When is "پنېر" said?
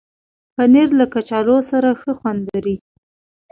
0.55-0.89